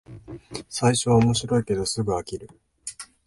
[0.67, 2.49] 最初は面白いけどすぐ飽きる